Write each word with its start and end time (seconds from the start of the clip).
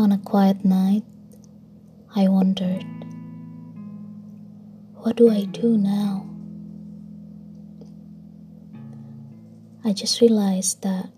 On 0.00 0.12
a 0.12 0.16
quiet 0.16 0.64
night, 0.64 1.04
I 2.16 2.26
wondered, 2.26 2.86
what 4.94 5.16
do 5.16 5.28
I 5.28 5.44
do 5.44 5.76
now? 5.76 6.26
I 9.84 9.92
just 9.92 10.22
realized 10.22 10.82
that 10.84 11.10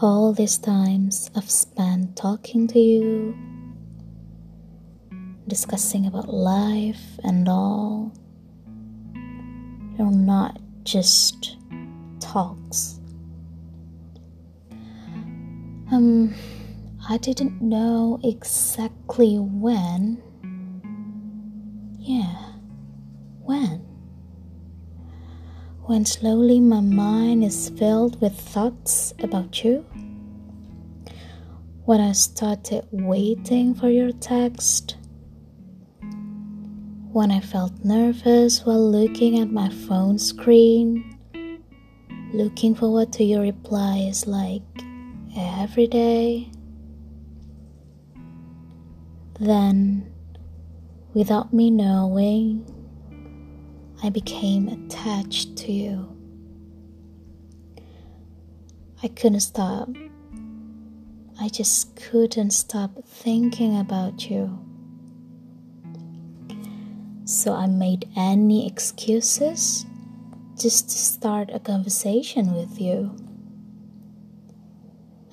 all 0.00 0.32
these 0.32 0.58
times 0.58 1.28
I've 1.34 1.50
spent 1.50 2.14
talking 2.14 2.68
to 2.68 2.78
you, 2.78 3.36
discussing 5.48 6.06
about 6.06 6.28
life 6.32 7.18
and 7.24 7.48
all, 7.48 8.12
they're 9.96 10.06
not 10.06 10.60
just 10.84 11.56
talks. 12.20 13.00
Um, 15.90 16.32
I 17.08 17.16
didn't 17.16 17.60
know 17.60 18.20
exactly 18.22 19.36
when. 19.36 20.22
Yeah, 21.98 22.52
when? 23.42 23.80
When 25.82 26.04
slowly 26.04 26.60
my 26.60 26.80
mind 26.80 27.42
is 27.42 27.70
filled 27.70 28.20
with 28.20 28.38
thoughts 28.38 29.14
about 29.18 29.64
you. 29.64 29.84
When 31.84 32.00
I 32.00 32.12
started 32.12 32.86
waiting 32.92 33.74
for 33.74 33.88
your 33.90 34.12
text. 34.12 34.96
When 37.10 37.32
I 37.32 37.40
felt 37.40 37.84
nervous 37.84 38.64
while 38.64 38.90
looking 38.90 39.40
at 39.40 39.50
my 39.50 39.70
phone 39.70 40.18
screen. 40.18 41.18
Looking 42.32 42.76
forward 42.76 43.12
to 43.14 43.24
your 43.24 43.42
replies 43.42 44.28
like 44.28 44.62
every 45.36 45.88
day. 45.88 46.52
Then, 49.42 50.06
without 51.14 51.52
me 51.52 51.68
knowing, 51.68 52.64
I 54.00 54.08
became 54.08 54.68
attached 54.68 55.56
to 55.56 55.72
you. 55.72 56.16
I 59.02 59.08
couldn't 59.08 59.40
stop. 59.40 59.88
I 61.40 61.48
just 61.48 61.96
couldn't 61.96 62.52
stop 62.52 62.92
thinking 63.04 63.80
about 63.80 64.30
you. 64.30 64.60
So 67.24 67.52
I 67.52 67.66
made 67.66 68.08
any 68.14 68.64
excuses 68.64 69.84
just 70.56 70.88
to 70.90 70.96
start 70.96 71.50
a 71.52 71.58
conversation 71.58 72.54
with 72.54 72.80
you. 72.80 73.16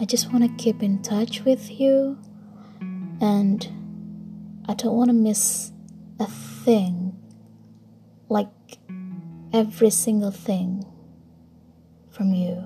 I 0.00 0.06
just 0.06 0.32
want 0.32 0.44
to 0.44 0.64
keep 0.64 0.82
in 0.82 1.02
touch 1.02 1.44
with 1.44 1.70
you 1.70 2.16
I 4.70 4.74
don't 4.74 4.94
want 4.96 5.08
to 5.08 5.14
miss 5.14 5.72
a 6.20 6.26
thing, 6.26 7.16
like 8.28 8.48
every 9.50 9.88
single 9.88 10.30
thing 10.30 10.84
from 12.10 12.34
you. 12.34 12.62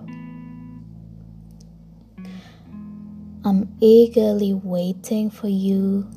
I'm 3.44 3.72
eagerly 3.80 4.52
waiting 4.52 5.30
for 5.30 5.46
you 5.46 6.10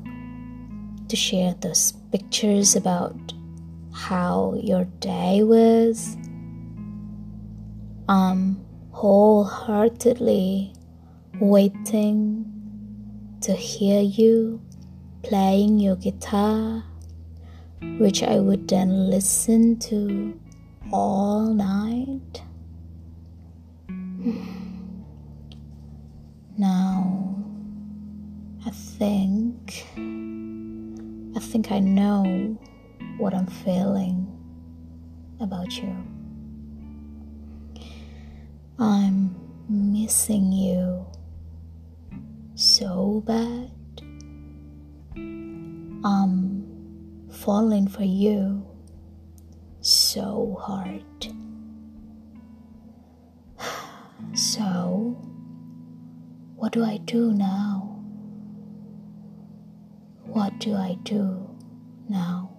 to 1.06 1.14
share 1.14 1.54
those 1.54 1.92
pictures 2.10 2.74
about 2.74 3.32
how 3.92 4.58
your 4.60 4.86
day 4.98 5.44
was. 5.44 6.16
I'm 8.08 8.60
wholeheartedly 8.90 10.74
waiting 11.38 12.52
to 13.42 13.52
hear 13.52 14.00
you 14.00 14.60
playing 15.26 15.80
your 15.80 15.96
guitar, 15.96 16.84
which 17.98 18.22
I 18.22 18.38
would 18.38 18.68
then 18.68 19.10
listen 19.10 19.76
to 19.90 20.38
all 20.92 21.52
night. 21.52 22.42
Now, 26.58 27.44
I 28.64 28.70
think, 28.70 29.84
I 31.36 31.40
think 31.40 31.70
I 31.70 31.80
know 31.80 32.56
what 33.18 33.34
I'm 33.34 33.46
feeling 33.46 34.26
about 35.38 35.76
you. 35.76 35.94
I'm 38.78 39.36
missing 39.68 40.50
you 40.50 41.04
so 42.54 43.22
bad. 43.26 43.75
Falling 47.46 47.86
for 47.86 48.02
you 48.02 48.66
so 49.80 50.58
hard. 50.60 51.04
So, 54.34 55.16
what 56.56 56.72
do 56.72 56.84
I 56.84 56.96
do 56.98 57.32
now? 57.32 58.02
What 60.24 60.58
do 60.58 60.74
I 60.74 60.96
do 61.04 61.48
now? 62.08 62.55